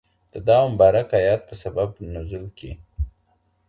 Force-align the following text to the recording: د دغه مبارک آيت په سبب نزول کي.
د 0.33 0.35
دغه 0.47 0.63
مبارک 0.71 1.07
آيت 1.21 1.41
په 1.49 1.55
سبب 1.63 1.89
نزول 2.13 2.45
کي. 2.57 2.71